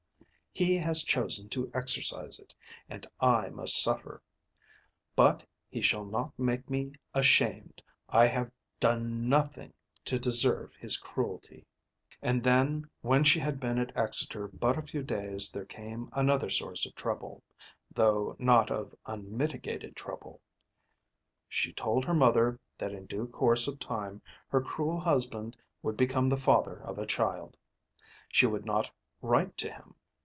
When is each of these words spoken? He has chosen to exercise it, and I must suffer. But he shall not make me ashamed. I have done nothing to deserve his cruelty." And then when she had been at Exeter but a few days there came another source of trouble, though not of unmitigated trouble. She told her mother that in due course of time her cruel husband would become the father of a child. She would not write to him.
He 0.53 0.75
has 0.77 1.01
chosen 1.03 1.47
to 1.51 1.71
exercise 1.73 2.37
it, 2.37 2.53
and 2.89 3.07
I 3.21 3.47
must 3.51 3.81
suffer. 3.81 4.21
But 5.15 5.43
he 5.69 5.81
shall 5.81 6.03
not 6.03 6.37
make 6.37 6.69
me 6.69 6.91
ashamed. 7.13 7.81
I 8.09 8.27
have 8.27 8.51
done 8.77 9.29
nothing 9.29 9.71
to 10.03 10.19
deserve 10.19 10.75
his 10.75 10.97
cruelty." 10.97 11.65
And 12.21 12.43
then 12.43 12.89
when 12.99 13.23
she 13.23 13.39
had 13.39 13.61
been 13.61 13.77
at 13.79 13.95
Exeter 13.95 14.49
but 14.49 14.77
a 14.77 14.81
few 14.81 15.03
days 15.03 15.49
there 15.51 15.63
came 15.65 16.09
another 16.11 16.49
source 16.49 16.85
of 16.85 16.95
trouble, 16.95 17.41
though 17.89 18.35
not 18.37 18.69
of 18.69 18.93
unmitigated 19.05 19.95
trouble. 19.95 20.41
She 21.47 21.71
told 21.71 22.03
her 22.03 22.13
mother 22.13 22.59
that 22.77 22.91
in 22.91 23.05
due 23.05 23.25
course 23.27 23.69
of 23.69 23.79
time 23.79 24.21
her 24.49 24.59
cruel 24.59 24.99
husband 24.99 25.55
would 25.81 25.95
become 25.95 26.27
the 26.27 26.35
father 26.37 26.81
of 26.81 26.97
a 26.99 27.05
child. 27.07 27.55
She 28.27 28.45
would 28.45 28.65
not 28.65 28.91
write 29.21 29.55
to 29.59 29.71
him. 29.71 29.95